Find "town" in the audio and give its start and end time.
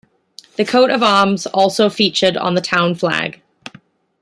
2.61-2.95